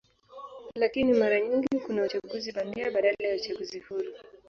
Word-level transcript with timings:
Lakini 0.75 1.13
mara 1.13 1.39
nyingi 1.41 1.79
kuna 1.85 2.03
uchaguzi 2.03 2.51
bandia 2.51 2.91
badala 2.91 3.17
ya 3.29 3.35
uchaguzi 3.35 3.79
huru. 3.79 4.13